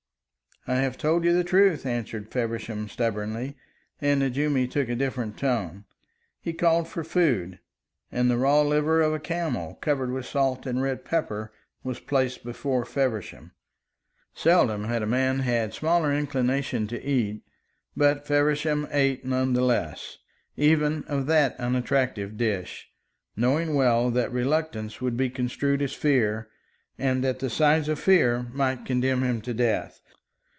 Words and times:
"I 0.67 0.75
have 0.75 0.95
told 0.95 1.23
you 1.23 1.33
the 1.33 1.43
truth," 1.43 1.87
answered 1.87 2.29
Feversham, 2.29 2.87
stubbornly, 2.87 3.57
and 3.99 4.21
Nejoumi 4.21 4.67
took 4.69 4.89
a 4.89 4.95
different 4.95 5.35
tone. 5.35 5.85
He 6.39 6.53
called 6.53 6.87
for 6.87 7.03
food, 7.03 7.57
and 8.11 8.29
the 8.29 8.37
raw 8.37 8.61
liver 8.61 9.01
of 9.01 9.11
a 9.11 9.17
camel, 9.19 9.73
covered 9.81 10.11
with 10.11 10.27
salt 10.27 10.67
and 10.67 10.79
red 10.79 11.03
pepper, 11.03 11.51
was 11.83 11.99
placed 11.99 12.43
before 12.43 12.85
Feversham. 12.85 13.53
Seldom 14.35 14.83
has 14.83 15.01
a 15.01 15.07
man 15.07 15.39
had 15.39 15.73
smaller 15.73 16.13
inclination 16.13 16.85
to 16.89 17.03
eat, 17.03 17.41
but 17.97 18.27
Feversham 18.27 18.87
ate, 18.91 19.25
none 19.25 19.53
the 19.53 19.63
less, 19.63 20.19
even 20.57 21.03
of 21.07 21.25
that 21.25 21.59
unattractive 21.59 22.37
dish, 22.37 22.87
knowing 23.35 23.73
well 23.73 24.11
that 24.11 24.31
reluctance 24.31 25.01
would 25.01 25.17
be 25.17 25.27
construed 25.31 25.81
as 25.81 25.93
fear, 25.93 26.49
and 26.99 27.23
that 27.23 27.39
the 27.39 27.49
signs 27.49 27.89
of 27.89 27.97
fear 27.97 28.43
might 28.53 28.85
condemn 28.85 29.23
him 29.23 29.41
to 29.41 29.55
death. 29.55 29.97